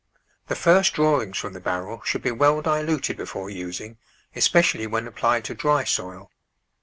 The 0.47 0.55
first 0.55 0.95
drawings 0.95 1.37
from 1.37 1.53
the 1.53 1.59
barrel 1.59 2.01
should 2.03 2.23
be 2.23 2.31
well 2.31 2.63
diluted 2.63 3.17
before 3.17 3.51
using, 3.51 3.99
especially 4.35 4.87
when 4.87 5.05
applied 5.05 5.45
to 5.45 5.53
dry 5.53 5.83
soil. 5.83 6.31